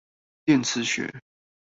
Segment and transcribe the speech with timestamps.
[0.45, 1.13] 電磁學